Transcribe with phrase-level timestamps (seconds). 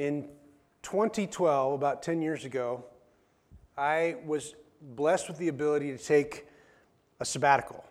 [0.00, 0.30] In
[0.82, 2.86] 2012, about 10 years ago,
[3.76, 6.46] I was blessed with the ability to take
[7.20, 7.84] a sabbatical.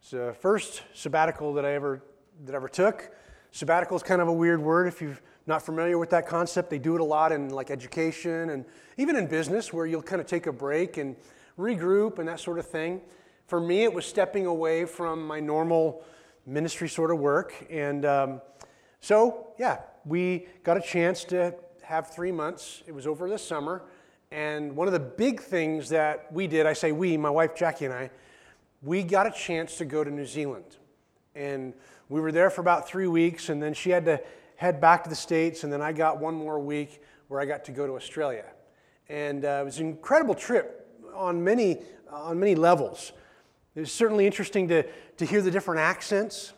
[0.00, 2.04] It's the first sabbatical that I ever,
[2.44, 3.10] that I ever took.
[3.50, 5.18] Sabbatical is kind of a weird word if you're
[5.48, 6.70] not familiar with that concept.
[6.70, 8.64] They do it a lot in like education and
[8.96, 11.16] even in business where you'll kind of take a break and
[11.58, 13.00] regroup and that sort of thing.
[13.48, 16.04] For me, it was stepping away from my normal
[16.46, 17.66] ministry sort of work.
[17.68, 18.40] And um,
[19.00, 22.82] so, yeah, we got a chance to have three months.
[22.86, 23.82] It was over the summer.
[24.30, 27.86] And one of the big things that we did, I say we, my wife Jackie
[27.86, 28.10] and I,
[28.82, 30.76] we got a chance to go to New Zealand.
[31.34, 31.74] And
[32.08, 34.20] we were there for about three weeks, and then she had to
[34.56, 37.64] head back to the States, and then I got one more week where I got
[37.64, 38.44] to go to Australia.
[39.08, 41.78] And uh, it was an incredible trip on many,
[42.10, 43.12] on many levels.
[43.74, 44.84] It was certainly interesting to,
[45.16, 46.52] to hear the different accents.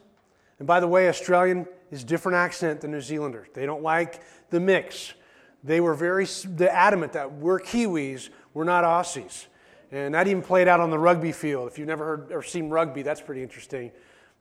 [0.58, 3.46] And by the way, Australian is different accent than New Zealanders.
[3.54, 5.14] They don't like the mix.
[5.62, 6.26] They were very
[6.60, 9.46] adamant that we're Kiwis, we're not Aussies.
[9.92, 11.70] And that even played out on the rugby field.
[11.70, 13.92] If you've never heard or seen rugby, that's pretty interesting.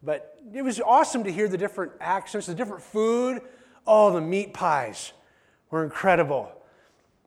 [0.02, 3.42] But it was awesome to hear the different accents, the different food.
[3.86, 5.11] Oh, the meat pies
[5.70, 6.52] were incredible.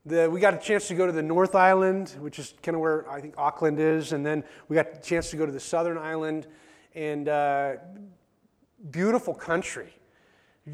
[0.06, 2.80] The, we got a chance to go to the North Island, which is kind of
[2.80, 5.60] where I think Auckland is, and then we got a chance to go to the
[5.60, 6.46] Southern Island,
[6.94, 7.74] and uh,
[8.90, 9.94] beautiful country,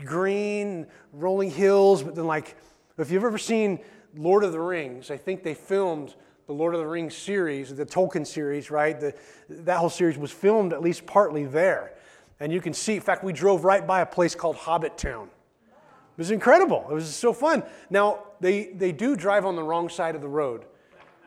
[0.05, 2.03] green, rolling hills.
[2.03, 2.57] But then, like,
[2.99, 3.81] if you've ever seen
[4.17, 6.15] Lord of the Rings, I think they filmed
[6.47, 8.99] the Lord of the Rings series, the Tolkien series, right?
[8.99, 9.15] The,
[9.49, 11.95] that whole series was filmed at least partly there.
[12.41, 15.29] And you can see, in fact, we drove right by a place called Hobbit Town.
[15.63, 16.87] It was incredible.
[16.91, 17.63] It was so fun.
[17.89, 20.65] Now, they, they do drive on the wrong side of the road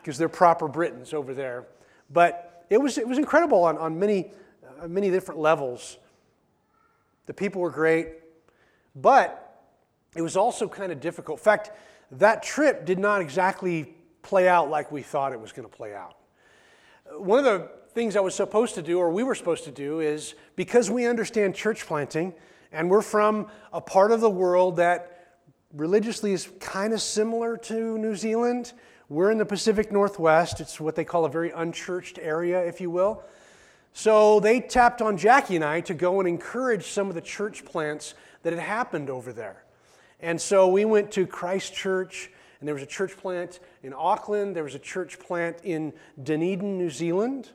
[0.01, 1.67] because they're proper Britons over there.
[2.11, 4.31] But it was, it was incredible on, on many,
[4.81, 5.97] uh, many different levels.
[7.27, 8.22] The people were great,
[8.95, 9.67] but
[10.15, 11.39] it was also kind of difficult.
[11.39, 11.71] In fact,
[12.11, 15.93] that trip did not exactly play out like we thought it was going to play
[15.93, 16.17] out.
[17.17, 19.99] One of the things I was supposed to do, or we were supposed to do,
[19.99, 22.33] is because we understand church planting
[22.71, 25.37] and we're from a part of the world that
[25.73, 28.73] religiously is kind of similar to New Zealand.
[29.09, 30.59] We're in the Pacific Northwest.
[30.59, 33.23] It's what they call a very unchurched area, if you will.
[33.93, 37.63] So they tapped on Jackie and I to go and encourage some of the church
[37.63, 39.63] plants that had happened over there.
[40.19, 42.29] And so we went to Christchurch
[42.63, 45.91] and there was a church plant in Auckland, there was a church plant in
[46.23, 47.49] Dunedin, New Zealand,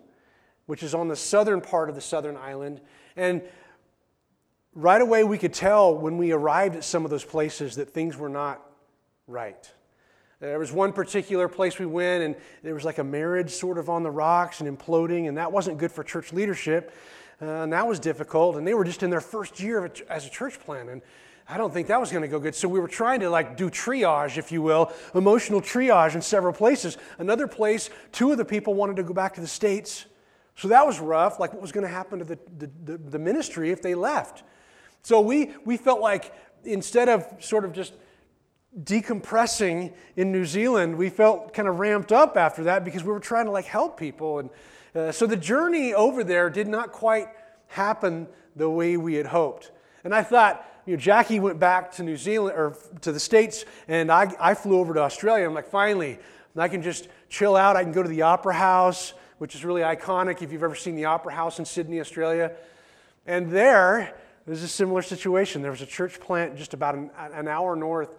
[0.67, 2.83] which is on the southern part of the southern island.
[3.17, 3.41] And
[4.75, 8.19] right away, we could tell when we arrived at some of those places that things
[8.19, 8.61] were not
[9.27, 9.73] right.
[10.41, 13.89] There was one particular place we went, and there was like a marriage sort of
[13.89, 16.93] on the rocks and imploding, and that wasn't good for church leadership.
[17.41, 18.57] Uh, and that was difficult.
[18.57, 20.89] And they were just in their first year a, as a church plant.
[20.89, 21.03] And
[21.49, 22.55] I don't think that was going to go good.
[22.55, 26.53] So we were trying to like do triage, if you will, emotional triage in several
[26.53, 26.99] places.
[27.19, 30.07] Another place, two of the people wanted to go back to the States.
[30.57, 33.19] So that was rough, like what was going to happen to the, the, the, the
[33.19, 34.43] ministry if they left.
[35.03, 36.35] So we, we felt like
[36.65, 37.95] instead of sort of just
[38.83, 43.21] decompressing in New Zealand, we felt kind of ramped up after that because we were
[43.21, 44.41] trying to like help people.
[44.41, 44.51] And
[44.95, 47.29] uh, so the journey over there did not quite
[47.69, 48.27] happen
[48.57, 49.71] the way we had hoped.
[50.05, 53.65] And I thought, you know, Jackie went back to New Zealand or to the States,
[53.89, 55.47] and I, I flew over to Australia.
[55.47, 56.19] I'm like, finally,
[56.57, 57.77] I can just chill out.
[57.77, 60.97] I can go to the Opera House, which is really iconic if you've ever seen
[60.97, 62.53] the Opera House in Sydney, Australia.
[63.27, 64.15] And there,
[64.47, 65.63] there's a similar situation.
[65.63, 68.11] There was a church plant just about an, an hour north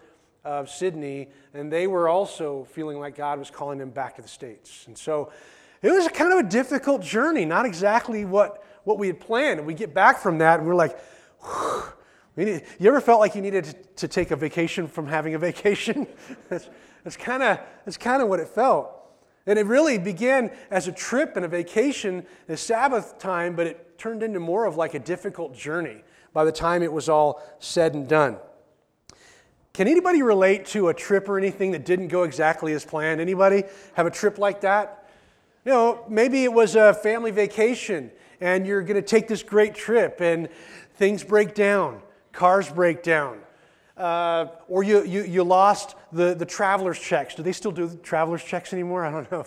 [0.45, 4.27] of Sydney, and they were also feeling like God was calling them back to the
[4.27, 4.85] States.
[4.87, 5.31] And so
[5.81, 9.59] it was kind of a difficult journey, not exactly what, what we had planned.
[9.59, 10.99] And we get back from that, and we're like,
[12.37, 16.07] you ever felt like you needed to take a vacation from having a vacation?
[16.49, 16.69] that's
[17.03, 18.95] that's kind of that's kind of what it felt.
[19.45, 23.97] And it really began as a trip and a vacation, a Sabbath time, but it
[23.97, 26.03] turned into more of like a difficult journey
[26.33, 28.37] by the time it was all said and done.
[29.73, 33.21] Can anybody relate to a trip or anything that didn't go exactly as planned?
[33.21, 34.98] Anybody have a trip like that?
[35.65, 38.11] You know, maybe it was a family vacation
[38.41, 40.49] and you're going to take this great trip and
[40.95, 42.01] things break down
[42.39, 43.39] cars break down.
[43.97, 47.35] Uh, or you, you, you lost the, the traveler's checks.
[47.35, 49.05] Do they still do the traveler's checks anymore?
[49.05, 49.45] I don't know.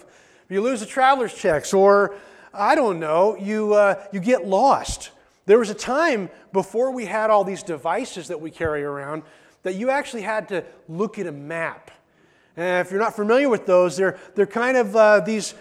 [0.51, 2.15] You lose the traveler's checks, or
[2.53, 5.11] I don't know, you, uh, you get lost.
[5.47, 9.23] There was a time before we had all these devices that we carry around
[9.63, 11.91] that you actually had to look at a map.
[12.55, 15.55] And if you're not familiar with those, they're, they're kind of uh, these,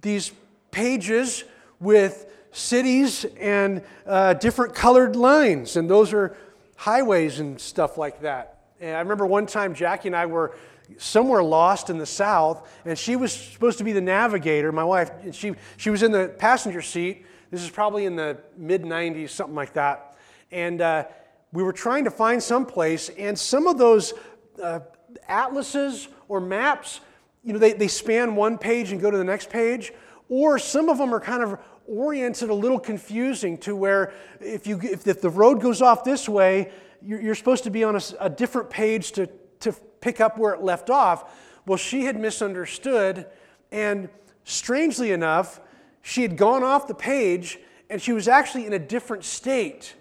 [0.00, 0.32] these
[0.70, 1.44] pages
[1.80, 6.36] with cities and uh, different colored lines, and those are
[6.76, 8.58] highways and stuff like that.
[8.80, 10.56] And I remember one time Jackie and I were
[10.96, 15.10] somewhere lost in the south, and she was supposed to be the navigator, my wife,
[15.22, 17.26] and she, she was in the passenger seat.
[17.50, 20.16] This is probably in the mid 90s, something like that.
[20.50, 21.04] And uh,
[21.52, 24.14] we were trying to find some place, and some of those
[24.62, 24.80] uh,
[25.28, 27.00] atlases or maps,
[27.48, 29.90] you know, they, they span one page and go to the next page,
[30.28, 34.78] or some of them are kind of oriented a little confusing to where if, you,
[34.82, 38.00] if, if the road goes off this way, you're, you're supposed to be on a,
[38.20, 39.26] a different page to,
[39.60, 39.72] to
[40.02, 41.34] pick up where it left off.
[41.64, 43.24] Well, she had misunderstood,
[43.72, 44.10] and
[44.44, 45.58] strangely enough,
[46.02, 47.58] she had gone off the page
[47.88, 49.94] and she was actually in a different state.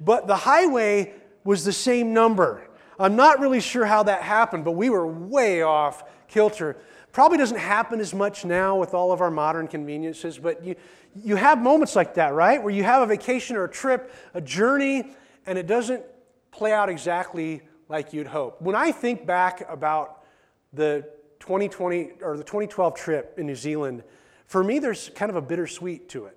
[0.00, 1.14] But the highway
[1.44, 2.68] was the same number.
[2.98, 6.76] I'm not really sure how that happened, but we were way off kilter.
[7.12, 10.76] Probably doesn't happen as much now with all of our modern conveniences, but you,
[11.14, 12.62] you have moments like that, right?
[12.62, 15.12] Where you have a vacation or a trip, a journey,
[15.46, 16.04] and it doesn't
[16.50, 18.60] play out exactly like you'd hope.
[18.60, 20.24] When I think back about
[20.72, 21.08] the
[21.40, 24.02] 2020 or the 2012 trip in New Zealand,
[24.46, 26.36] for me, there's kind of a bittersweet to it.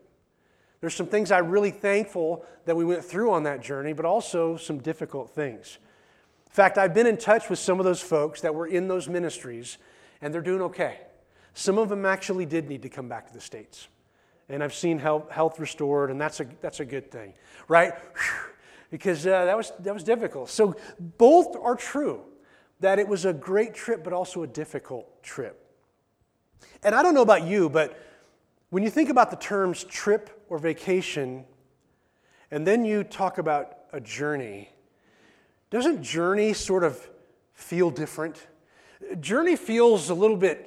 [0.81, 4.55] There's some things I'm really thankful that we went through on that journey, but also
[4.55, 5.77] some difficult things.
[6.49, 9.07] In fact, I've been in touch with some of those folks that were in those
[9.07, 9.77] ministries,
[10.21, 10.99] and they're doing okay.
[11.53, 13.87] Some of them actually did need to come back to the States.
[14.49, 17.33] And I've seen health, health restored, and that's a, that's a good thing,
[17.67, 17.93] right?
[18.91, 20.49] Because uh, that, was, that was difficult.
[20.49, 20.75] So
[21.19, 22.21] both are true
[22.79, 25.63] that it was a great trip, but also a difficult trip.
[26.81, 27.95] And I don't know about you, but
[28.71, 31.45] when you think about the terms trip or vacation,
[32.49, 34.71] and then you talk about a journey,
[35.69, 37.09] doesn't journey sort of
[37.53, 38.47] feel different?
[39.19, 40.65] Journey feels a little bit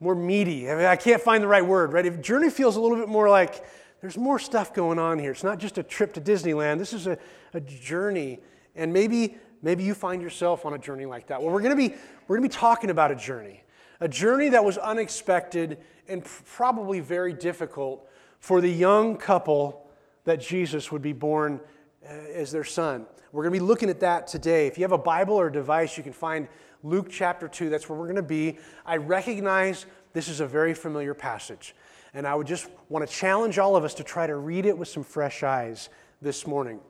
[0.00, 0.70] more meaty.
[0.70, 2.04] I, mean, I can't find the right word, right?
[2.06, 3.64] If journey feels a little bit more like
[4.00, 5.30] there's more stuff going on here.
[5.30, 6.78] It's not just a trip to Disneyland.
[6.78, 7.16] This is a,
[7.54, 8.38] a journey.
[8.76, 11.40] And maybe, maybe you find yourself on a journey like that.
[11.40, 11.94] Well, we're going to be
[12.28, 13.64] we're going to be talking about a journey.
[14.00, 18.06] A journey that was unexpected and probably very difficult
[18.40, 19.88] for the young couple
[20.24, 21.58] that Jesus would be born
[22.04, 23.06] as their son.
[23.32, 24.66] We're going to be looking at that today.
[24.66, 26.48] If you have a Bible or a device, you can find
[26.82, 27.68] Luke chapter 2.
[27.68, 28.58] That's where we're going to be.
[28.86, 31.74] I recognize this is a very familiar passage,
[32.12, 34.76] and I would just want to challenge all of us to try to read it
[34.76, 35.88] with some fresh eyes
[36.22, 36.80] this morning.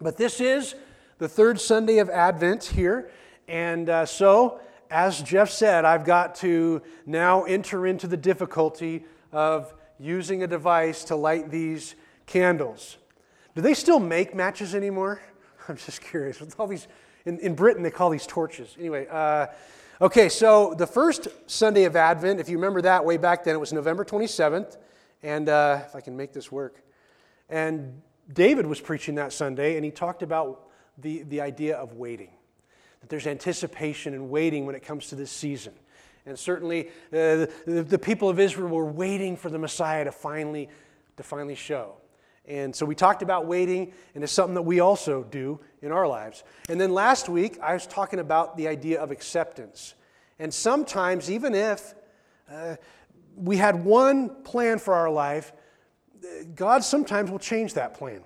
[0.00, 0.74] But this is
[1.18, 3.10] the third Sunday of Advent here,
[3.46, 4.60] and uh, so
[4.90, 11.04] as Jeff said, I've got to now enter into the difficulty of using a device
[11.04, 11.94] to light these
[12.26, 12.96] candles.
[13.58, 15.20] Do they still make matches anymore?
[15.68, 16.38] I'm just curious.
[16.38, 16.86] With all these,
[17.24, 18.76] in, in Britain, they call these torches.
[18.78, 19.48] Anyway, uh,
[20.00, 23.58] okay, so the first Sunday of Advent, if you remember that way back then, it
[23.58, 24.76] was November 27th.
[25.24, 26.84] And uh, if I can make this work.
[27.48, 28.00] And
[28.32, 32.30] David was preaching that Sunday, and he talked about the, the idea of waiting
[33.00, 35.72] that there's anticipation and waiting when it comes to this season.
[36.26, 40.68] And certainly, uh, the, the people of Israel were waiting for the Messiah to finally,
[41.16, 41.96] to finally show.
[42.48, 46.08] And so we talked about waiting, and it's something that we also do in our
[46.08, 46.44] lives.
[46.70, 49.94] And then last week, I was talking about the idea of acceptance.
[50.38, 51.94] And sometimes, even if
[52.50, 52.76] uh,
[53.36, 55.52] we had one plan for our life,
[56.54, 58.22] God sometimes will change that plan.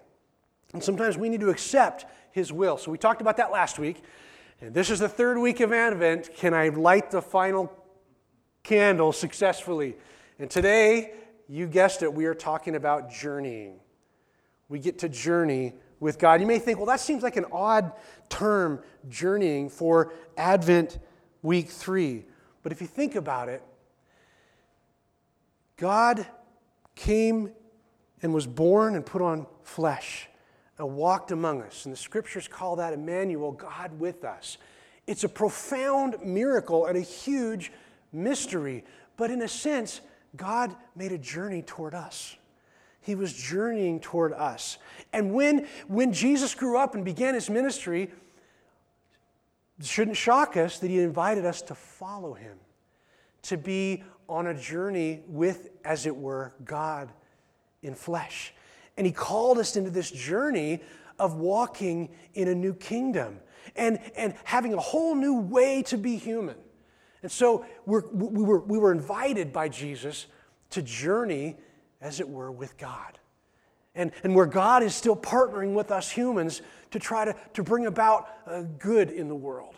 [0.73, 2.79] And sometimes we need to accept His will.
[2.79, 4.03] So we talked about that last week.
[4.61, 6.33] And this is the third week of Advent.
[6.37, 7.73] Can I light the final
[8.63, 9.97] candle successfully?
[10.39, 11.15] And today,
[11.49, 13.81] you guessed it, we are talking about journeying.
[14.73, 16.41] We get to journey with God.
[16.41, 17.93] You may think, well, that seems like an odd
[18.31, 20.99] term, journeying, for Advent
[21.43, 22.25] week three.
[22.63, 23.63] But if you think about it,
[25.77, 26.27] God
[26.95, 27.51] came
[28.23, 30.31] and was born and put on flesh
[30.79, 31.85] and walked among us.
[31.85, 34.57] And the scriptures call that Emmanuel, God with us.
[35.07, 37.73] It's a profound miracle and a huge
[38.11, 38.87] mystery.
[39.19, 40.01] But in a sense,
[40.35, 42.37] God made a journey toward us.
[43.03, 44.79] He was journeying toward us.
[45.13, 48.11] And when, when Jesus grew up and began his ministry,
[49.79, 52.57] it shouldn't shock us that he invited us to follow him,
[53.43, 57.11] to be on a journey with, as it were, God
[57.83, 58.55] in flesh.
[58.97, 60.81] And He called us into this journey
[61.19, 63.41] of walking in a new kingdom
[63.77, 66.57] and, and having a whole new way to be human.
[67.23, 70.27] And so we, were, we were invited by Jesus
[70.71, 71.57] to journey,
[72.03, 73.19] as it were, with God.
[73.95, 77.87] And, and where God is still partnering with us humans to try to, to bring
[77.87, 79.77] about uh, good in the world.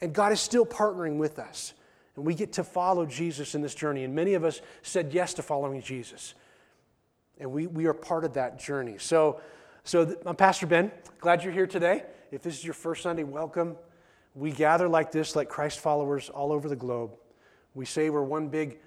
[0.00, 1.72] And God is still partnering with us.
[2.16, 4.04] And we get to follow Jesus in this journey.
[4.04, 6.34] And many of us said yes to following Jesus.
[7.38, 8.96] And we, we are part of that journey.
[8.98, 9.40] So,
[9.82, 10.90] so I'm Pastor Ben.
[11.20, 12.04] Glad you're here today.
[12.30, 13.76] if this is your first Sunday, welcome.
[14.34, 17.16] We gather like this, like Christ followers all over the globe.
[17.74, 18.78] We say we're one big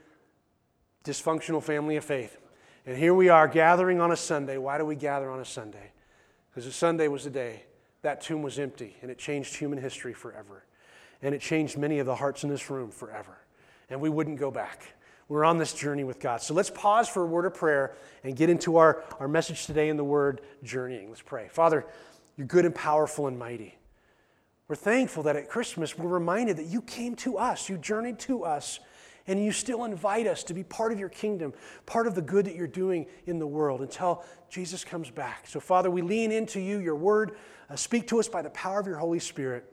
[1.04, 2.38] dysfunctional family of faith.
[2.88, 4.58] And here we are gathering on a Sunday.
[4.58, 5.92] Why do we gather on a Sunday?
[6.50, 7.64] Because a Sunday was the day
[8.02, 10.64] that tomb was empty and it changed human history forever.
[11.22, 13.38] And it changed many of the hearts in this room forever.
[13.90, 14.94] And we wouldn't go back.
[15.28, 16.42] We're on this journey with God.
[16.42, 19.90] So let's pause for a word of prayer and get into our, our message today
[19.90, 21.10] in the word journeying.
[21.10, 21.50] Let's pray.
[21.50, 21.86] Father,
[22.38, 23.76] you're good and powerful and mighty.
[24.70, 28.46] We're thankful that at Christmas we're reminded that you came to us, you journeyed to
[28.46, 28.80] us,
[29.28, 31.54] and you still invite us to be part of your kingdom,
[31.86, 35.48] part of the good that you're doing in the world until Jesus comes back.
[35.48, 37.38] So, Father, we lean into you, your word.
[37.70, 39.66] Uh, speak to us by the power of your Holy Spirit.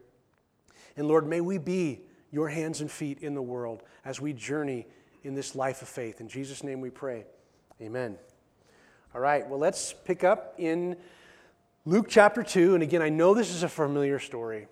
[0.97, 2.01] And Lord, may we be
[2.33, 4.87] your hands and feet in the world as we journey
[5.23, 6.21] in this life of faith.
[6.21, 7.25] In Jesus' name we pray.
[7.81, 8.19] Amen.
[9.15, 10.97] All right, well, let's pick up in
[11.85, 12.75] Luke chapter 2.
[12.75, 14.67] And again, I know this is a familiar story.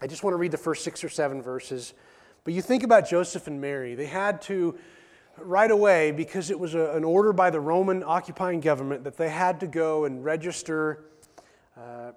[0.00, 1.94] I just want to read the first six or seven verses.
[2.46, 3.96] But you think about Joseph and Mary.
[3.96, 4.78] They had to,
[5.36, 9.28] right away, because it was a, an order by the Roman occupying government, that they
[9.28, 11.06] had to go and register
[11.76, 12.12] uh,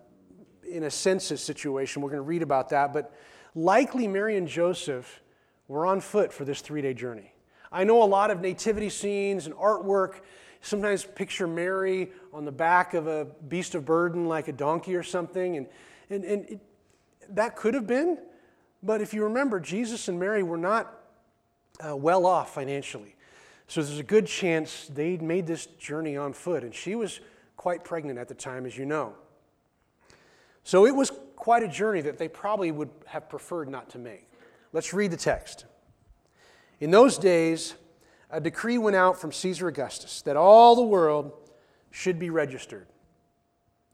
[0.69, 2.03] in a census situation.
[2.03, 2.93] We're going to read about that.
[2.93, 3.11] But
[3.55, 5.19] likely Mary and Joseph
[5.67, 7.33] were on foot for this three day journey.
[7.71, 10.19] I know a lot of nativity scenes and artwork.
[10.61, 15.01] Sometimes picture Mary on the back of a beast of burden like a donkey or
[15.01, 15.57] something.
[15.57, 15.65] And,
[16.11, 16.59] and, and it,
[17.29, 18.19] that could have been.
[18.81, 20.93] But if you remember, Jesus and Mary were not
[21.85, 23.15] uh, well off financially.
[23.67, 26.63] So there's a good chance they made this journey on foot.
[26.63, 27.19] And she was
[27.55, 29.13] quite pregnant at the time, as you know.
[30.63, 34.29] So it was quite a journey that they probably would have preferred not to make.
[34.71, 35.65] Let's read the text.
[36.79, 37.75] In those days,
[38.29, 41.33] a decree went out from Caesar Augustus that all the world
[41.91, 42.87] should be registered.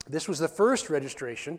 [0.08, 1.58] This was the first registration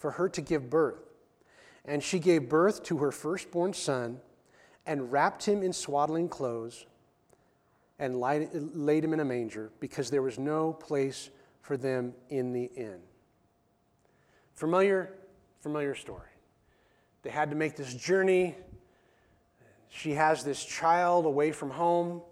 [0.00, 1.12] for her to give birth.
[1.84, 4.20] And she gave birth to her firstborn son
[4.86, 6.86] and wrapped him in swaddling clothes
[7.98, 11.28] and laid him in a manger because there was no place
[11.60, 12.98] for them in the inn.
[14.54, 15.12] Familiar,
[15.60, 16.30] familiar story.
[17.22, 18.56] They had to make this journey.
[19.90, 22.22] She has this child away from home.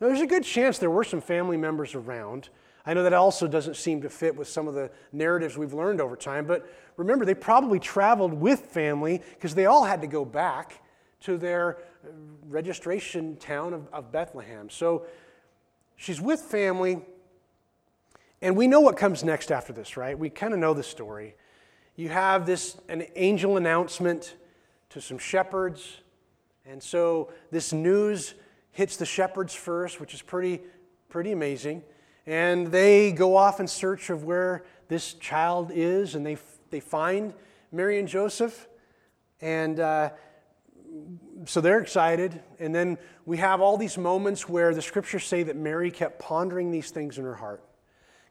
[0.00, 2.48] Now, there's a good chance there were some family members around.
[2.86, 6.00] I know that also doesn't seem to fit with some of the narratives we've learned
[6.00, 10.24] over time, but remember, they probably traveled with family because they all had to go
[10.24, 10.80] back
[11.22, 12.10] to their uh,
[12.48, 14.70] registration town of, of Bethlehem.
[14.70, 15.06] So
[15.96, 17.00] she's with family.
[18.40, 20.16] And we know what comes next after this, right?
[20.16, 21.34] We kind of know the story.
[21.96, 24.36] You have this an angel announcement
[24.90, 26.02] to some shepherds.
[26.64, 28.34] And so this news
[28.70, 30.60] hits the shepherds first, which is pretty,
[31.08, 31.82] pretty amazing.
[32.26, 36.38] And they go off in search of where this child is, and they,
[36.70, 37.32] they find
[37.72, 38.68] Mary and Joseph.
[39.40, 40.10] And uh,
[41.44, 42.42] so they're excited.
[42.58, 46.70] And then we have all these moments where the scriptures say that Mary kept pondering
[46.70, 47.62] these things in her heart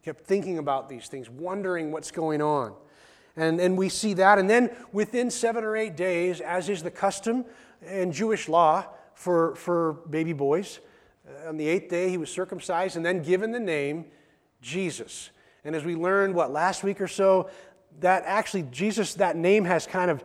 [0.05, 2.75] kept thinking about these things, wondering what's going on.
[3.35, 4.37] And, and we see that.
[4.37, 7.43] And then within seven or eight days, as is the custom
[7.81, 8.85] in Jewish law
[9.15, 10.79] for, for baby boys,
[11.27, 14.05] Uh, on the eighth day he was circumcised and then given the name
[14.61, 15.29] Jesus.
[15.63, 17.49] And as we learned, what, last week or so,
[17.99, 20.23] that actually Jesus, that name has kind of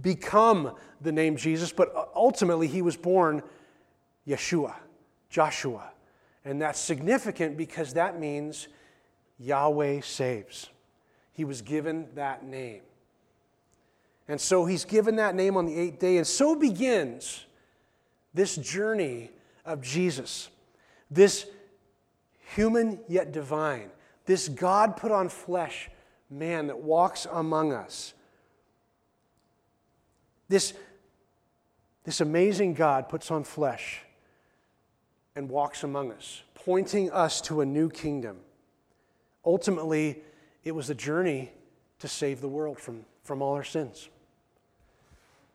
[0.00, 3.42] become the name Jesus, but uh, ultimately he was born
[4.26, 4.74] Yeshua,
[5.30, 5.90] Joshua.
[6.44, 8.68] And that's significant because that means
[9.38, 10.68] Yahweh saves.
[11.32, 12.82] He was given that name.
[14.28, 16.16] And so he's given that name on the eighth day.
[16.16, 17.44] And so begins
[18.34, 19.30] this journey
[19.64, 20.48] of Jesus,
[21.10, 21.46] this
[22.54, 23.90] human yet divine,
[24.26, 25.90] this God put on flesh
[26.30, 28.14] man that walks among us.
[30.48, 30.74] This,
[32.04, 34.00] this amazing God puts on flesh
[35.34, 38.38] and walks among us, pointing us to a new kingdom.
[39.44, 40.22] Ultimately,
[40.64, 41.50] it was a journey
[42.00, 44.08] to save the world from, from all our sins.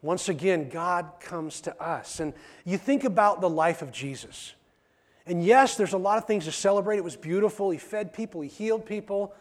[0.02, 2.20] Once again, God comes to us.
[2.20, 2.34] And
[2.66, 4.54] you think about the life of Jesus.
[5.26, 6.98] And yes, there's a lot of things to celebrate.
[6.98, 7.70] It was beautiful.
[7.72, 9.34] He fed people, he healed people,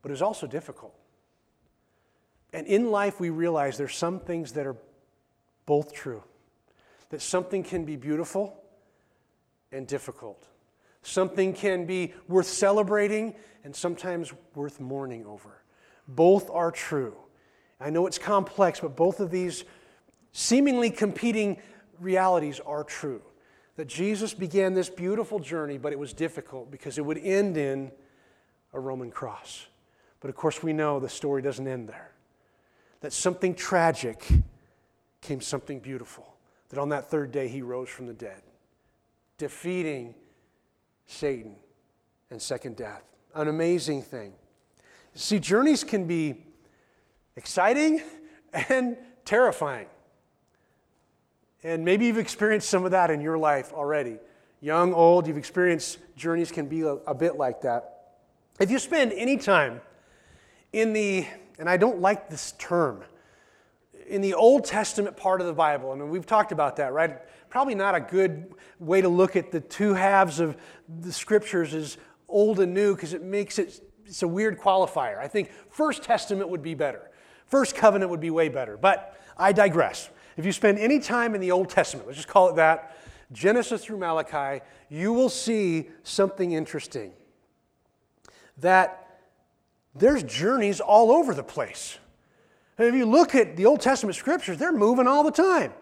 [0.00, 0.94] but it was also difficult.
[2.52, 4.76] And in life, we realize there's some things that are
[5.66, 6.22] both true.
[7.10, 8.56] That something can be beautiful
[9.72, 10.46] and difficult.
[11.02, 15.62] Something can be worth celebrating and sometimes worth mourning over.
[16.06, 17.16] Both are true.
[17.84, 19.64] I know it's complex, but both of these
[20.32, 21.58] seemingly competing
[22.00, 23.20] realities are true.
[23.76, 27.92] That Jesus began this beautiful journey, but it was difficult because it would end in
[28.72, 29.66] a Roman cross.
[30.20, 32.12] But of course, we know the story doesn't end there.
[33.02, 34.26] That something tragic
[35.20, 36.36] came something beautiful.
[36.70, 38.40] That on that third day, he rose from the dead,
[39.36, 40.14] defeating
[41.06, 41.56] Satan
[42.30, 43.02] and second death.
[43.34, 44.32] An amazing thing.
[45.14, 46.44] See, journeys can be
[47.36, 48.02] exciting
[48.68, 49.86] and terrifying.
[51.62, 54.18] And maybe you've experienced some of that in your life already.
[54.60, 58.18] Young, old, you've experienced journeys can be a, a bit like that.
[58.60, 59.80] If you spend any time
[60.72, 61.26] in the,
[61.58, 63.02] and I don't like this term,
[64.06, 67.18] in the Old Testament part of the Bible, I mean, we've talked about that, right?
[67.48, 70.56] Probably not a good way to look at the two halves of
[71.00, 71.96] the scriptures as
[72.28, 75.18] old and new because it makes it, it's a weird qualifier.
[75.18, 77.10] I think First Testament would be better.
[77.46, 78.76] First covenant would be way better.
[78.76, 80.10] But I digress.
[80.36, 82.96] If you spend any time in the Old Testament, let's just call it that,
[83.32, 87.12] Genesis through Malachi, you will see something interesting.
[88.58, 89.20] That
[89.94, 91.98] there's journeys all over the place.
[92.78, 95.72] And if you look at the Old Testament scriptures, they're moving all the time.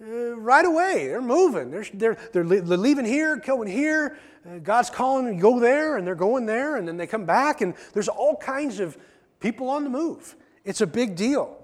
[0.00, 1.70] Uh, right away, they're moving.
[1.70, 4.18] They're, they're, they're, leaving here, going here.
[4.46, 7.24] Uh, God's calling them to go there, and they're going there, and then they come
[7.24, 8.98] back, and there's all kinds of
[9.40, 10.34] people on the move.
[10.64, 11.56] It's a big deal.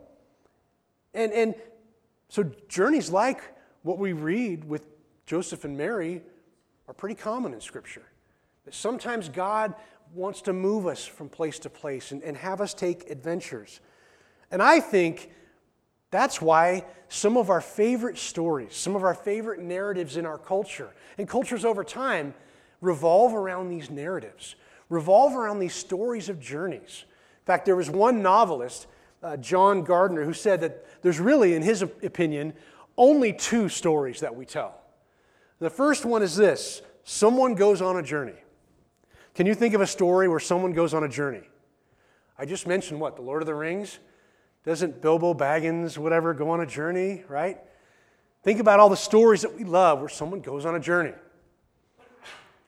[1.15, 1.55] And, and
[2.29, 3.41] so, journeys like
[3.83, 4.87] what we read with
[5.27, 6.23] Joseph and Mary
[6.87, 8.05] are pretty common in Scripture.
[8.65, 9.75] That sometimes God
[10.15, 13.81] wants to move us from place to place and, and have us take adventures.
[14.51, 15.31] And I think
[16.11, 20.91] that's why some of our favorite stories, some of our favorite narratives in our culture,
[21.19, 22.35] and cultures over time,
[22.81, 24.57] revolve around these narratives,
[24.89, 27.05] revolve around these stories of journeys.
[27.51, 28.87] In fact, there was one novelist,
[29.25, 32.53] uh, John Gardner, who said that there's really, in his opinion,
[32.97, 34.81] only two stories that we tell.
[35.59, 38.39] The first one is this someone goes on a journey.
[39.35, 41.43] Can you think of a story where someone goes on a journey?
[42.39, 43.17] I just mentioned what?
[43.17, 43.99] The Lord of the Rings?
[44.65, 47.59] Doesn't Bilbo Baggins, whatever, go on a journey, right?
[48.45, 51.15] Think about all the stories that we love where someone goes on a journey.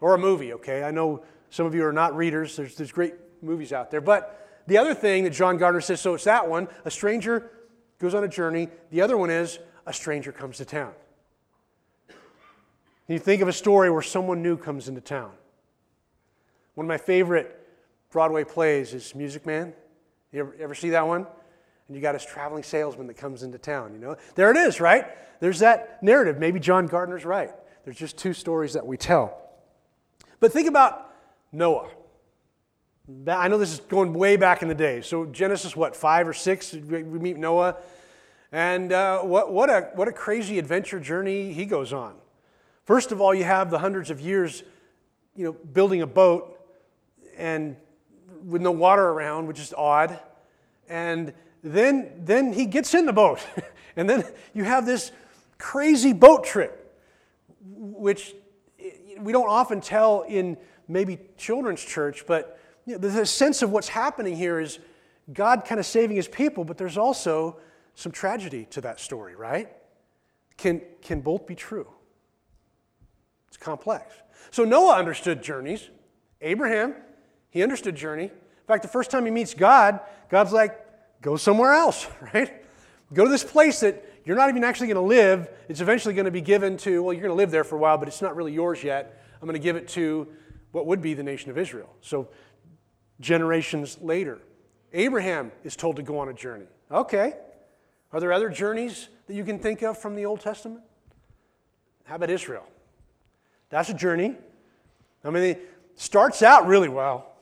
[0.01, 0.83] Or a movie, okay?
[0.83, 4.01] I know some of you are not readers, there's, there's great movies out there.
[4.01, 7.51] But the other thing that John Gardner says, so it's that one a stranger
[7.99, 8.69] goes on a journey.
[8.91, 10.93] The other one is a stranger comes to town.
[13.09, 15.33] You think of a story where someone new comes into town?
[16.75, 17.59] One of my favorite
[18.11, 19.75] Broadway plays is Music Man.
[20.33, 21.27] You ever, ever see that one?
[21.93, 24.17] and you got this traveling salesman that comes into town, you know?
[24.35, 25.07] There it is, right?
[25.41, 26.39] There's that narrative.
[26.39, 27.51] Maybe John Gardner's right.
[27.85, 29.39] There's just two stories that we tell.
[30.41, 31.15] But think about
[31.53, 31.91] Noah.
[33.27, 35.01] I know this is going way back in the day.
[35.01, 36.73] So, Genesis, what, five or six?
[36.73, 37.77] We meet Noah.
[38.53, 42.15] And uh, what, what, a, what a crazy adventure journey he goes on.
[42.85, 44.63] First of all, you have the hundreds of years,
[45.35, 46.61] you know, building a boat
[47.37, 47.77] and
[48.45, 50.19] with no water around, which is odd.
[50.89, 53.41] And then, then he gets in the boat.
[53.97, 55.13] and then you have this
[55.59, 56.95] crazy boat trip,
[57.65, 58.35] which
[59.19, 60.57] we don't often tell in
[60.89, 64.79] maybe children's church, but you know, a sense of what's happening here is
[65.33, 67.57] God kind of saving his people, but there's also
[67.95, 69.69] some tragedy to that story, right?
[70.57, 71.89] Can, can both be true?
[73.49, 74.15] It's complex.
[74.51, 75.91] So Noah understood journeys.
[76.41, 76.95] Abraham,
[77.51, 78.25] he understood journey.
[78.25, 80.79] In fact, the first time he meets God, God's like,
[81.21, 82.63] go somewhere else, right?
[83.13, 85.49] Go to this place that you're not even actually going to live.
[85.69, 87.79] It's eventually going to be given to, well, you're going to live there for a
[87.79, 89.23] while, but it's not really yours yet.
[89.41, 90.29] I'm going to give it to
[90.71, 91.95] what would be the nation of Israel.
[92.01, 92.29] So,
[93.23, 94.39] generations later,
[94.93, 96.67] Abraham is told to go on a journey.
[96.91, 97.35] Okay.
[98.13, 100.83] Are there other journeys that you can think of from the Old Testament?
[102.05, 102.67] How about Israel?
[103.71, 104.37] That's a journey.
[105.25, 107.33] I mean, it starts out really well.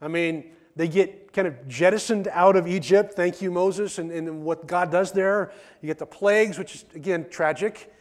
[0.00, 3.14] I mean, they get kind of jettisoned out of Egypt.
[3.14, 5.52] Thank you, Moses, and, and what God does there.
[5.82, 7.92] You get the plagues, which is, again, tragic,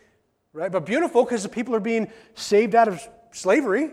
[0.54, 0.72] right?
[0.72, 3.92] But beautiful because the people are being saved out of slavery.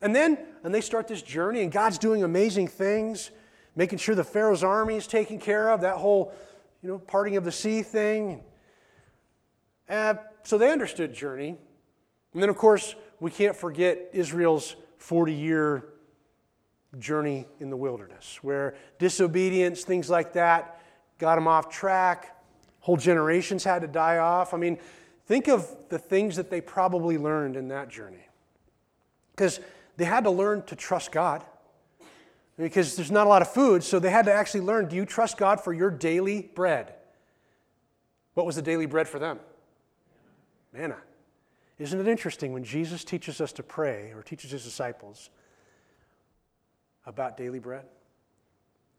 [0.00, 3.30] And then, and they start this journey, and God's doing amazing things,
[3.76, 6.32] making sure the Pharaoh's army is taken care of, that whole,
[6.82, 8.42] you know, parting of the sea thing.
[9.88, 11.56] Uh, so they understood journey.
[12.32, 15.84] And then, of course, we can't forget Israel's 40 year
[16.98, 20.80] journey in the wilderness, where disobedience, things like that,
[21.18, 22.42] got them off track.
[22.80, 24.54] Whole generations had to die off.
[24.54, 24.78] I mean,
[25.26, 28.26] think of the things that they probably learned in that journey.
[29.32, 29.60] Because
[29.96, 31.44] they had to learn to trust God.
[32.56, 35.04] Because there's not a lot of food, so they had to actually learn do you
[35.04, 36.94] trust God for your daily bread?
[38.34, 39.40] What was the daily bread for them?
[40.72, 40.96] Manna.
[41.78, 45.30] Isn't it interesting when Jesus teaches us to pray or teaches his disciples
[47.06, 47.84] about daily bread?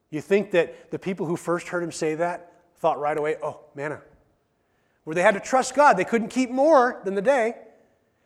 [0.10, 3.62] You think that the people who first heard him say that thought right away, oh,
[3.74, 4.02] manna.
[5.06, 5.98] Where they had to trust God.
[5.98, 7.56] They couldn't keep more than the day.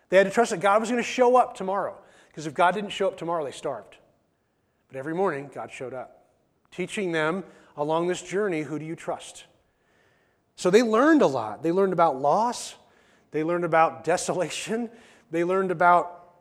[0.10, 1.98] They had to trust that God was going to show up tomorrow.
[2.30, 3.98] Because if God didn't show up tomorrow, they starved.
[4.88, 6.26] But every morning, God showed up,
[6.72, 7.44] teaching them
[7.76, 9.46] along this journey who do you trust?
[10.56, 11.64] So they learned a lot.
[11.64, 12.76] They learned about loss,
[13.32, 14.90] they learned about desolation,
[15.32, 16.34] they learned about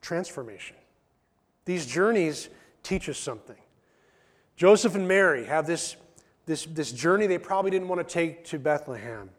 [0.00, 0.76] transformation.
[1.64, 2.48] These journeys
[2.82, 3.56] teach us something.
[4.56, 5.96] Joseph and Mary have this,
[6.46, 9.30] this, this journey they probably didn't want to take to Bethlehem.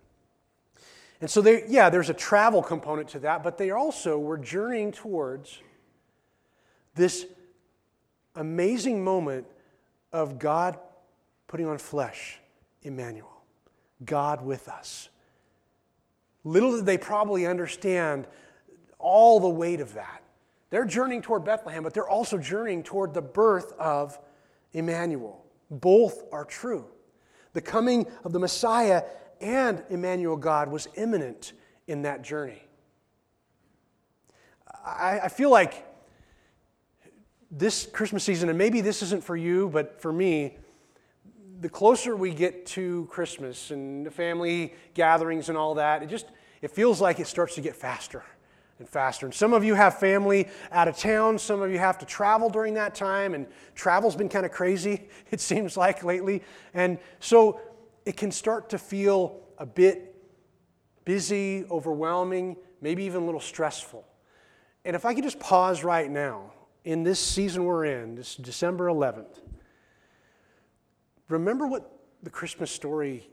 [1.19, 4.91] And so, they, yeah, there's a travel component to that, but they also were journeying
[4.91, 5.59] towards
[6.97, 7.25] this
[8.35, 9.47] amazing moment
[10.11, 10.77] of God
[11.47, 12.39] putting on flesh,
[12.83, 13.41] Emmanuel,
[14.03, 15.09] God with us.
[16.43, 18.27] Little did they probably understand
[18.99, 20.23] all the weight of that.
[20.69, 24.19] They're journeying toward Bethlehem, but they're also journeying toward the birth of
[24.73, 25.45] Emmanuel.
[25.69, 26.85] Both are true.
[27.53, 29.03] The coming of the Messiah
[29.39, 31.53] and Emmanuel God was imminent
[31.87, 32.63] in that journey.
[34.85, 35.85] I, I, feel like
[37.49, 40.57] this Christmas season, and maybe this isn't for you, but for me,
[41.59, 46.27] the closer we get to Christmas and the family gatherings and all that, it just
[46.61, 48.23] it feels like it starts to get faster
[48.79, 49.25] and faster.
[49.25, 52.49] And some of you have family out of town, some of you have to travel
[52.49, 56.43] during that time, and travel's been kind of crazy, it seems like lately.
[56.73, 57.59] And so
[58.05, 60.15] it can start to feel a bit
[61.05, 64.05] busy, overwhelming, maybe even a little stressful.
[64.85, 66.51] And if I could just pause right now,
[66.87, 69.41] in this season we're in, this December 11th,
[71.27, 73.27] remember what the Christmas story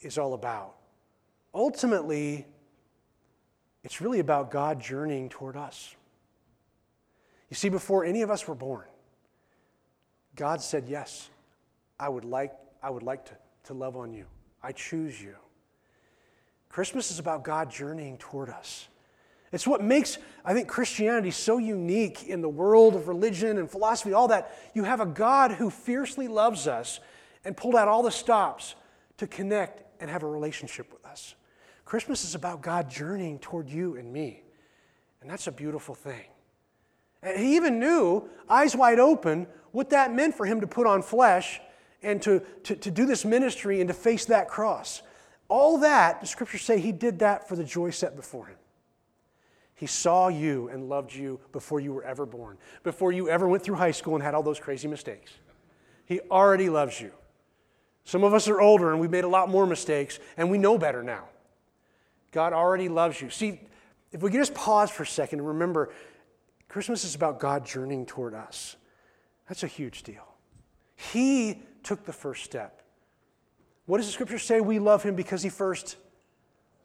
[0.00, 0.76] is all about.
[1.52, 2.46] Ultimately,
[3.82, 5.96] it's really about God journeying toward us.
[7.50, 8.86] You see, before any of us were born,
[10.36, 11.30] God said, Yes,
[11.98, 14.26] I would like, I would like to, to love on you.
[14.62, 15.34] I choose you.
[16.68, 18.86] Christmas is about God journeying toward us.
[19.52, 24.14] It's what makes, I think, Christianity so unique in the world of religion and philosophy,
[24.14, 24.56] all that.
[24.74, 27.00] You have a God who fiercely loves us
[27.44, 28.74] and pulled out all the stops
[29.18, 31.34] to connect and have a relationship with us.
[31.84, 34.42] Christmas is about God journeying toward you and me.
[35.20, 36.24] And that's a beautiful thing.
[37.22, 41.02] And he even knew, eyes wide open, what that meant for him to put on
[41.02, 41.60] flesh
[42.02, 45.02] and to, to, to do this ministry and to face that cross.
[45.48, 48.56] All that, the scriptures say he did that for the joy set before him.
[49.82, 53.64] He saw you and loved you before you were ever born, before you ever went
[53.64, 55.32] through high school and had all those crazy mistakes.
[56.04, 57.10] He already loves you.
[58.04, 60.78] Some of us are older and we've made a lot more mistakes and we know
[60.78, 61.24] better now.
[62.30, 63.28] God already loves you.
[63.28, 63.60] See,
[64.12, 65.92] if we could just pause for a second and remember,
[66.68, 68.76] Christmas is about God journeying toward us.
[69.48, 70.28] That's a huge deal.
[70.94, 72.82] He took the first step.
[73.86, 74.60] What does the scripture say?
[74.60, 75.96] We love him because he first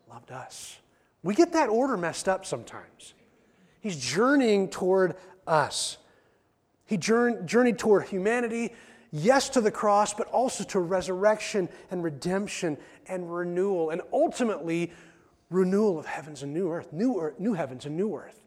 [0.10, 0.80] loved us.
[1.28, 3.14] We get that order messed up sometimes.
[3.82, 5.98] He's journeying toward us.
[6.86, 8.74] He journeyed toward humanity,
[9.12, 14.94] yes, to the cross, but also to resurrection and redemption and renewal, and ultimately,
[15.50, 18.46] renewal of heavens and new earth, new, earth, new heavens and new earth.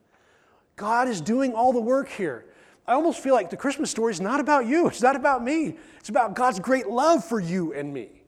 [0.76, 2.46] God is doing all the work here.
[2.86, 5.76] I almost feel like the Christmas story is not about you, it's not about me.
[5.98, 8.22] It's about God's great love for you and me.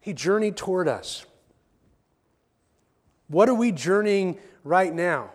[0.00, 1.26] He journeyed toward us.
[3.28, 5.30] What are we journeying right now,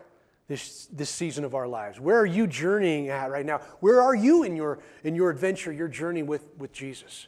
[0.47, 1.99] this, this season of our lives?
[1.99, 3.59] Where are you journeying at right now?
[3.79, 7.27] Where are you in your, in your adventure, your journey with, with Jesus?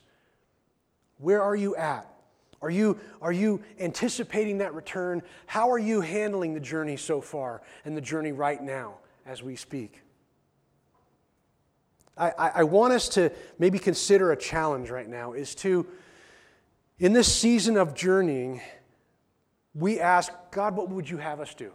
[1.17, 2.11] Where are you at?
[2.61, 5.21] Are you, are you anticipating that return?
[5.45, 9.55] How are you handling the journey so far and the journey right now as we
[9.55, 10.01] speak?
[12.17, 15.85] I, I, want us to maybe consider a challenge right now is to,
[16.97, 18.61] in this season of journeying,
[19.75, 21.71] we ask, God, what would you have us do?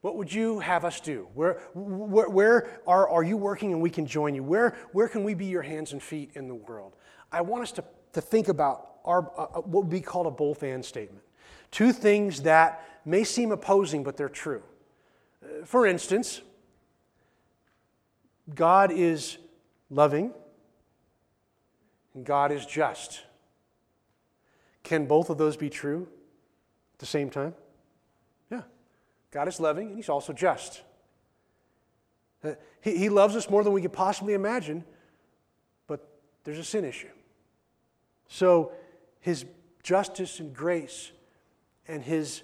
[0.00, 1.28] What would you have us do?
[1.34, 4.42] Where, where, where are, are you working and we can join you?
[4.42, 6.96] Where, where can we be your hands and feet in the world?
[7.30, 10.30] I want us to, to think about our, uh, uh what would be called a
[10.30, 11.22] both and statement.
[11.70, 14.62] Two things that may seem opposing, but they're true.
[15.42, 16.40] Uh, for instance,
[18.52, 19.38] God is
[19.88, 20.32] loving
[22.14, 23.22] and God is just.
[24.82, 26.08] can both of those be true
[27.02, 27.52] the same time?
[28.48, 28.62] Yeah.
[29.32, 30.82] God is loving and He's also just.
[32.44, 34.84] Uh, he, he loves us more than we could possibly imagine,
[35.88, 36.08] but
[36.44, 37.10] there's a sin issue.
[38.28, 38.70] So
[39.18, 39.44] His
[39.82, 41.10] justice and grace
[41.88, 42.42] and His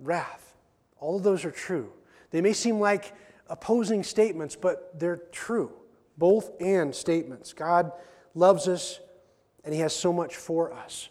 [0.00, 0.56] wrath,
[0.98, 1.92] all of those are true.
[2.32, 3.14] They may seem like
[3.46, 5.72] opposing statements, but they're true.
[6.18, 7.52] Both and statements.
[7.52, 7.92] God
[8.34, 8.98] loves us
[9.64, 11.10] and He has so much for us.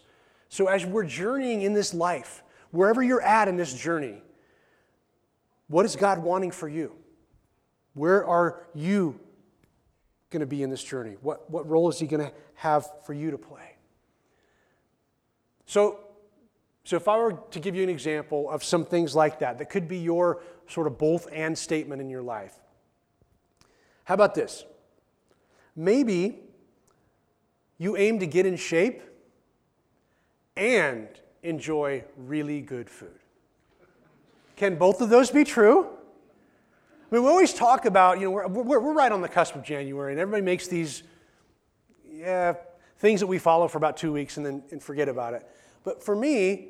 [0.54, 4.22] So, as we're journeying in this life, wherever you're at in this journey,
[5.66, 6.94] what is God wanting for you?
[7.94, 9.18] Where are you
[10.30, 11.16] going to be in this journey?
[11.22, 13.74] What, what role is He going to have for you to play?
[15.66, 15.98] So,
[16.84, 19.70] so, if I were to give you an example of some things like that, that
[19.70, 22.54] could be your sort of both and statement in your life.
[24.04, 24.64] How about this?
[25.74, 26.38] Maybe
[27.76, 29.02] you aim to get in shape
[30.56, 31.08] and
[31.42, 33.18] enjoy really good food.
[34.56, 35.86] Can both of those be true?
[37.10, 39.54] I mean, we always talk about, you know, we're, we're, we're right on the cusp
[39.54, 41.02] of January, and everybody makes these
[42.10, 42.54] yeah,
[42.98, 45.46] things that we follow for about two weeks and then and forget about it.
[45.84, 46.68] But for me,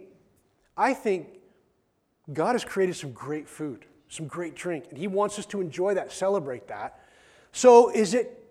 [0.76, 1.28] I think
[2.32, 5.94] God has created some great food, some great drink, and He wants us to enjoy
[5.94, 7.00] that, celebrate that.
[7.52, 8.44] So, is it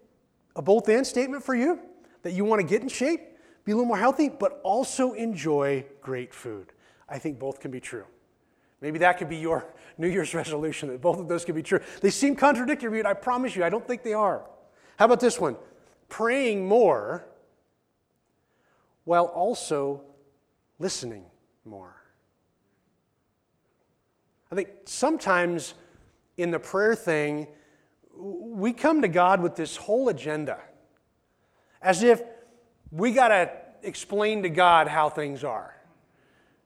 [0.56, 1.80] a both and statement for you
[2.22, 3.22] that you want to get in shape,
[3.66, 6.74] be a little more healthy, but also enjoy great food?
[7.08, 8.06] I think both can be true.
[8.82, 9.66] Maybe that could be your
[9.98, 11.80] New Year's resolution, that both of those could be true.
[12.02, 14.44] They seem contradictory, but I promise you, I don't think they are.
[14.98, 15.56] How about this one?
[16.10, 17.26] Praying more
[19.06, 20.02] while also
[20.80, 21.26] listening
[21.66, 21.96] more.
[24.52, 25.74] I think sometimes
[26.38, 27.48] in the prayer thing,
[28.16, 30.60] we come to God with this whole agenda
[31.82, 32.22] as if
[32.94, 33.52] we got to
[33.82, 35.76] explain to God how things are.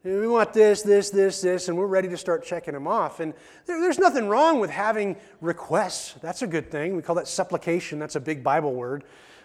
[0.03, 3.19] We want this, this, this, this, and we're ready to start checking them off.
[3.19, 3.33] And
[3.65, 6.13] there's nothing wrong with having requests.
[6.21, 6.95] That's a good thing.
[6.95, 7.97] We call that supplication.
[7.97, 9.03] That's a big Bible word.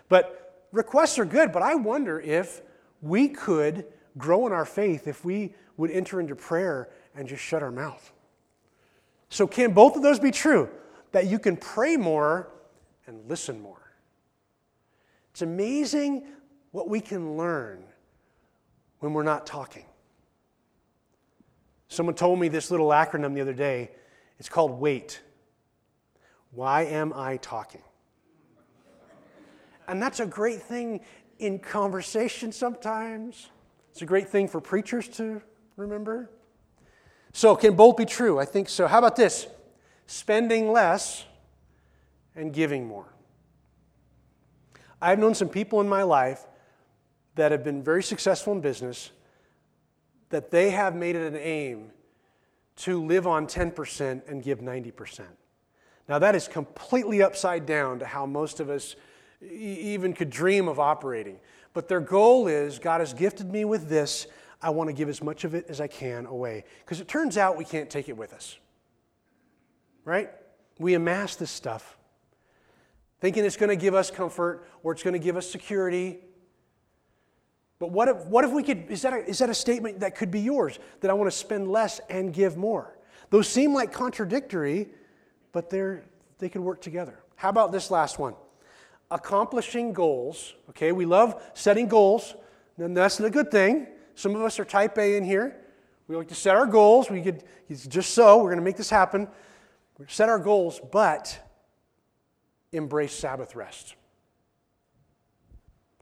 [0.09, 1.53] But requests are good.
[1.53, 2.63] But I wonder if
[3.01, 3.87] we could
[4.19, 8.13] grow in our faith if we would enter into prayer and just shut our mouth.
[9.31, 10.69] So, can both of those be true?
[11.13, 12.51] That you can pray more
[13.07, 13.83] and listen more.
[15.33, 16.27] It's amazing
[16.73, 17.85] what we can learn
[18.99, 19.85] when we're not talking.
[21.89, 23.91] Someone told me this little acronym the other day.
[24.39, 25.21] It's called WAIT.
[26.51, 27.83] Why am I talking?
[29.87, 31.01] And that's a great thing
[31.39, 33.51] in conversation sometimes.
[33.91, 35.43] It's a great thing for preachers to
[35.77, 36.31] remember.
[37.33, 38.39] So, can both be true?
[38.39, 38.87] I think so.
[38.87, 39.47] How about this?
[40.07, 41.25] Spending less
[42.35, 43.13] and giving more.
[45.01, 46.47] I've known some people in my life
[47.35, 49.11] that have been very successful in business
[50.31, 51.91] that they have made it an aim
[52.75, 55.21] to live on 10% and give 90%.
[56.09, 58.97] Now, that is completely upside down to how most of us
[59.41, 61.39] even could dream of operating.
[61.75, 64.27] But their goal is God has gifted me with this.
[64.61, 66.65] I want to give as much of it as I can away.
[66.81, 68.59] Because it turns out we can't take it with us.
[70.05, 70.31] Right?
[70.79, 71.99] We amass this stuff
[73.23, 76.19] thinking it's going to give us comfort or it's going to give us security.
[77.83, 80.15] But what if, what if we could, is that, a, is that a statement that
[80.15, 80.79] could be yours?
[81.01, 82.97] That I want to spend less and give more?
[83.31, 84.89] Those seem like contradictory,
[85.51, 86.05] but they're,
[86.39, 87.19] they could work together.
[87.35, 88.35] How about this last one?
[89.11, 90.55] Accomplishing goals.
[90.71, 92.37] Okay, we love setting goals,
[92.77, 93.89] and that's a good thing.
[94.15, 95.57] Some of us are type A in here.
[96.07, 97.11] We like to set our goals.
[97.11, 99.27] We could just so we're going to make this happen.
[99.99, 101.37] We set our goals, but
[102.71, 103.97] embrace Sabbath rest.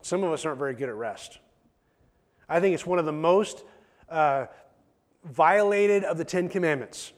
[0.03, 1.39] Some of us aren't very good at rest.
[2.51, 3.63] I think it's one of the most
[4.09, 4.47] uh,
[5.25, 7.13] violated of the Ten Commandments,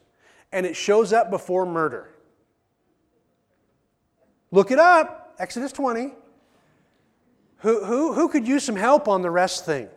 [0.52, 2.10] and it shows up before murder.
[4.50, 6.12] Look it up, Exodus 20.
[7.58, 9.88] Who, who, who could use some help on the rest thing?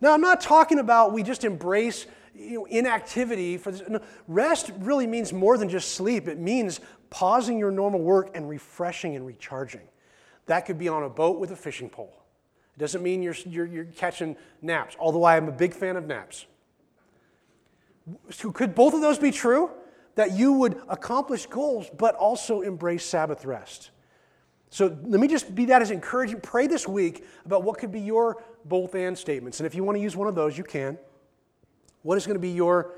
[0.00, 3.82] Now, I'm not talking about we just embrace you know, inactivity for this.
[3.88, 6.28] No, rest really means more than just sleep.
[6.28, 6.80] It means
[7.10, 9.82] pausing your normal work and refreshing and recharging.
[10.46, 12.21] That could be on a boat with a fishing pole.
[12.82, 16.46] Doesn't mean you're, you're, you're catching naps, although I am a big fan of naps.
[18.30, 19.70] So could both of those be true?
[20.16, 23.92] That you would accomplish goals, but also embrace Sabbath rest.
[24.70, 26.40] So let me just be that as encouraging.
[26.40, 29.60] Pray this week about what could be your both and statements.
[29.60, 30.98] And if you want to use one of those, you can.
[32.02, 32.94] What is going to be your,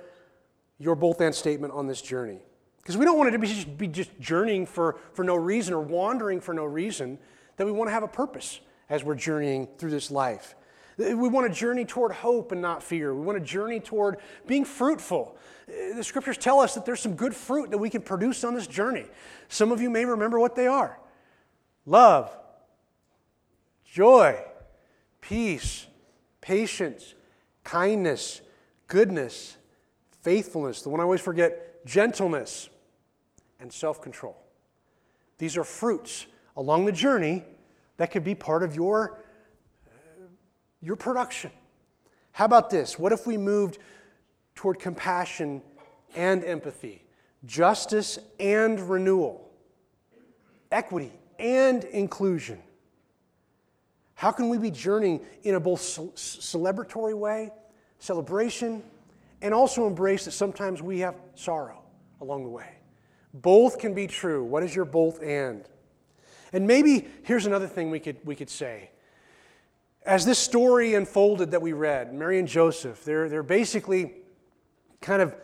[0.78, 2.38] your both and statement on this journey?
[2.78, 5.74] Because we don't want it to be just, be just journeying for, for no reason
[5.74, 7.18] or wandering for no reason,
[7.58, 10.54] that we want to have a purpose as we're journeying through this life.
[10.96, 13.14] We want to journey toward hope and not fear.
[13.14, 15.36] We want to journey toward being fruitful.
[15.66, 18.66] The scriptures tell us that there's some good fruit that we can produce on this
[18.66, 19.06] journey.
[19.48, 20.98] Some of you may remember what they are
[21.86, 22.30] love,
[23.84, 24.38] joy,
[25.20, 25.86] peace,
[26.40, 27.14] patience,
[27.64, 28.40] kindness,
[28.86, 29.56] goodness,
[30.22, 30.82] faithfulness.
[30.82, 32.68] The one I always forget, gentleness,
[33.58, 34.36] and self control.
[35.38, 37.44] These are fruits along the journey
[37.96, 39.18] that could be part of your,
[40.80, 41.50] your production.
[42.32, 42.98] How about this?
[42.98, 43.78] What if we moved
[44.54, 45.62] toward compassion
[46.16, 47.04] and empathy,
[47.44, 49.50] justice and renewal,
[50.72, 52.60] equity and inclusion?
[54.14, 57.50] How can we be journeying in a both celebratory way,
[57.98, 58.82] celebration,
[59.42, 61.82] and also embrace that sometimes we have sorrow
[62.20, 62.68] along the way?
[63.32, 64.44] Both can be true.
[64.44, 65.68] What is your both and?
[66.54, 68.90] And maybe here's another thing we could, we could say.
[70.06, 74.12] As this story unfolded that we read, Mary and Joseph, they're, they're basically
[75.00, 75.34] kind of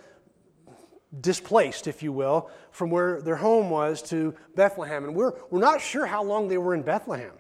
[1.21, 5.05] displaced, if you will, from where their home was to Bethlehem.
[5.05, 7.33] And we're, we're not sure how long they were in Bethlehem.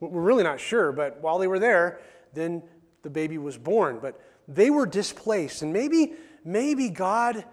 [0.00, 2.00] We're really not sure, but while they were there,
[2.32, 2.62] then
[3.02, 3.98] the baby was born.
[4.00, 5.60] But they were displaced.
[5.60, 7.44] And maybe, maybe God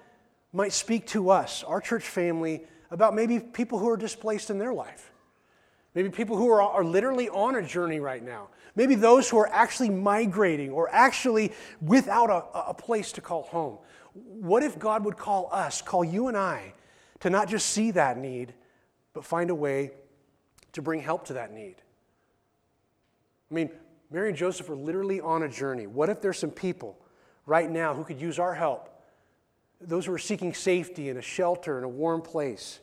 [0.53, 4.73] might speak to us, our church family, about maybe people who are displaced in their
[4.73, 5.11] life.
[5.95, 8.49] Maybe people who are, are literally on a journey right now.
[8.75, 13.77] Maybe those who are actually migrating or actually without a, a place to call home.
[14.13, 16.73] What if God would call us, call you and I,
[17.21, 18.53] to not just see that need,
[19.13, 19.91] but find a way
[20.73, 21.75] to bring help to that need?
[23.49, 23.69] I mean,
[24.11, 25.87] Mary and Joseph are literally on a journey.
[25.87, 26.97] What if there's some people
[27.45, 28.91] right now who could use our help
[29.81, 32.79] those who are seeking safety and a shelter and a warm place.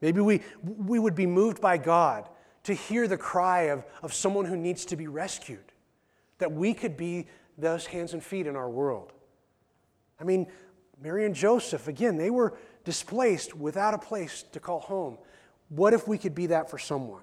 [0.00, 2.28] Maybe we, we would be moved by God
[2.64, 5.72] to hear the cry of, of someone who needs to be rescued,
[6.38, 9.12] that we could be those hands and feet in our world.
[10.20, 10.46] I mean,
[11.00, 15.18] Mary and Joseph, again, they were displaced without a place to call home.
[15.68, 17.22] What if we could be that for someone?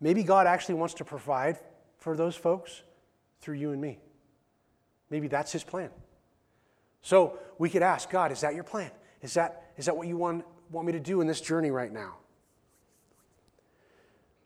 [0.00, 1.58] Maybe God actually wants to provide
[1.98, 2.82] for those folks
[3.40, 3.98] through you and me.
[5.10, 5.90] Maybe that's his plan.
[7.02, 8.90] So we could ask God, is that your plan?
[9.22, 11.92] Is that, is that what you want, want me to do in this journey right
[11.92, 12.16] now?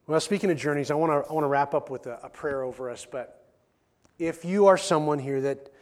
[0.06, 2.28] Well, speaking of journeys, I want to I want to wrap up with a, a
[2.28, 3.06] prayer over us.
[3.10, 3.44] But
[4.18, 5.72] if you are someone here that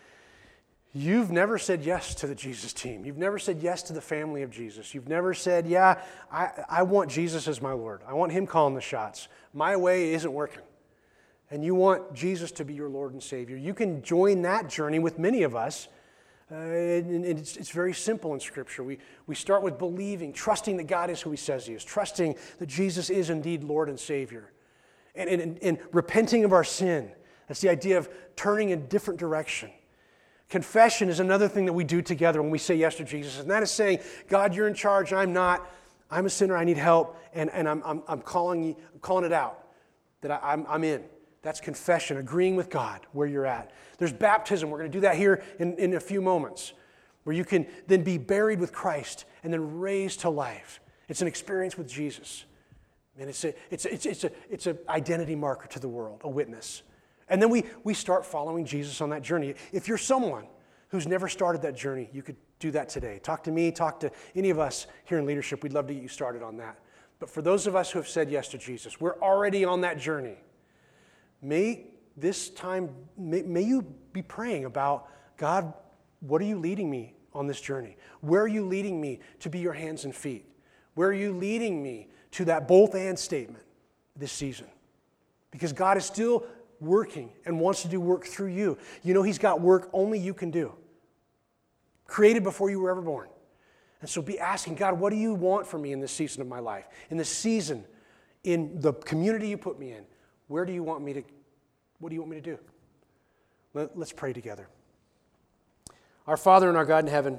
[0.93, 4.43] you've never said yes to the Jesus team, you've never said yes to the family
[4.43, 8.33] of Jesus, you've never said, Yeah, I, I want Jesus as my Lord, I want
[8.33, 10.63] Him calling the shots, my way isn't working,
[11.51, 14.99] and you want Jesus to be your Lord and Savior, you can join that journey
[14.99, 15.89] with many of us
[16.51, 18.85] uh, and, and it's, it's, very simple in Scripture.
[18.85, 22.37] We, we start with believing, trusting that God is who He says He is, trusting
[22.59, 24.53] that Jesus is indeed Lord and Savior,
[25.17, 27.11] and, and, and repenting of our sin.
[27.49, 29.71] That's the idea of turning in a different direction.
[30.49, 33.51] Confession is another thing that we do together when we say yes to Jesus, and
[33.51, 35.69] that is saying, God, you're in charge, I'm not.
[36.09, 39.33] I'm a sinner, I need help, and, and I'm, I'm, I'm, calling, I'm calling it
[39.33, 39.67] out
[40.21, 41.03] that I, I'm, I'm in.
[41.47, 43.71] That's confession, agreeing with God where you're at.
[43.99, 44.69] There's baptism.
[44.69, 46.73] We're going to do that here in, in a few moments,
[47.23, 50.81] where you can then be buried with Christ and then raised to life.
[51.09, 52.47] It's an experience with Jesus.
[53.17, 56.23] And it's an it's a, it's, it's a, it's a identity marker to the world,
[56.25, 56.83] a witness.
[57.29, 59.55] And then we, we start following Jesus on that journey.
[59.73, 60.49] If you're someone
[60.89, 63.21] who's never started that journey, you could do that today.
[63.23, 65.63] Talk to me, talk to any of us here in leadership.
[65.63, 66.81] We'd love to get you started on that.
[67.21, 69.97] But for those of us who have said yes to Jesus, we're already on that
[70.01, 70.39] journey.
[71.47, 73.83] May this time, may, may you
[74.13, 75.73] be praying about God,
[76.19, 77.97] what are you leading me on this journey?
[78.21, 80.45] Where are you leading me to be your hands and feet?
[80.95, 83.63] Where are you leading me to that both and statement
[84.17, 84.67] this season?
[85.53, 86.45] Because God is still
[86.81, 88.77] working and wants to do work through you.
[89.05, 90.73] You know, He's got work only you can do,
[92.09, 93.29] created before you were ever born.
[94.01, 96.49] And so be asking God, what do you want from me in this season of
[96.49, 96.89] my life?
[97.09, 97.85] In this season,
[98.43, 100.05] in the community you put me in,
[100.49, 101.23] where do you want me to,
[101.99, 102.59] what do you want me to do?
[103.75, 104.69] Let, let's pray together.
[106.27, 107.39] Our Father and our God in heaven,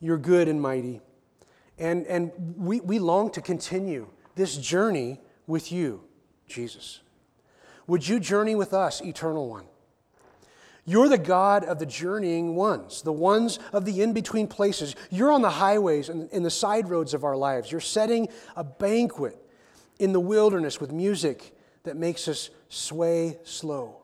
[0.00, 1.00] you're good and mighty.
[1.78, 6.02] And, and we, we long to continue this journey with you,
[6.46, 7.00] Jesus.
[7.86, 9.64] Would you journey with us, eternal one?
[10.84, 14.96] You're the God of the journeying ones, the ones of the in between places.
[15.10, 17.70] You're on the highways and in the side roads of our lives.
[17.70, 19.38] You're setting a banquet
[19.98, 24.02] in the wilderness with music that makes us sway slow.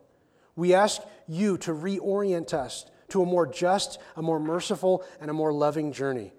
[0.56, 5.34] We ask you to reorient us to a more just, a more merciful, and a
[5.34, 6.32] more loving journey.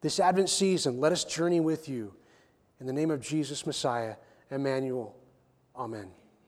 [0.00, 2.14] This Advent season, let us journey with you.
[2.80, 4.16] In the name of Jesus Messiah,
[4.50, 5.16] Emmanuel,
[5.76, 6.10] Amen.